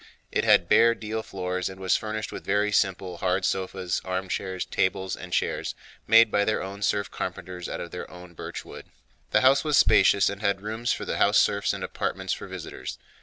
It 0.31 0.43
had 0.43 0.67
bare 0.67 0.95
deal 0.95 1.21
floors 1.21 1.69
and 1.69 1.79
was 1.79 1.95
furnished 1.95 2.31
with 2.31 2.43
very 2.43 2.71
simple 2.71 3.17
hard 3.17 3.45
sofas, 3.45 4.01
armchairs, 4.03 4.65
tables, 4.65 5.15
and 5.15 5.31
chairs 5.31 5.75
made 6.07 6.31
by 6.31 6.43
their 6.43 6.59
own 6.63 6.81
serf 6.81 7.11
carpenters 7.11 7.69
out 7.69 7.79
of 7.81 7.91
their 7.91 8.09
own 8.09 8.33
birchwood. 8.33 8.87
The 9.29 9.41
house 9.41 9.63
was 9.63 9.77
spacious 9.77 10.27
and 10.27 10.41
had 10.41 10.61
rooms 10.61 10.91
for 10.91 11.05
the 11.05 11.17
house 11.17 11.39
serfs 11.39 11.71
and 11.71 11.83
apartments 11.83 12.33
for 12.33 12.47
visitors. 12.47 12.97